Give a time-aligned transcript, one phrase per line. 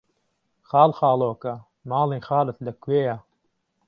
[0.69, 1.53] خاڵخاڵۆکە،
[1.89, 3.15] ماڵی خاڵت لەکوێیە؟!